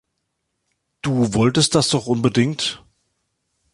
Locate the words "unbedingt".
2.07-2.83